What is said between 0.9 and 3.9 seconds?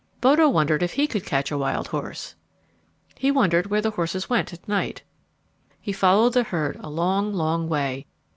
he could catch a wild horse. He wondered where